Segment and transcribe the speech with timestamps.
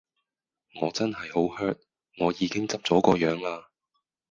[0.81, 1.77] 我真係好 hurt，
[2.17, 3.69] 我已經執咗個樣啦!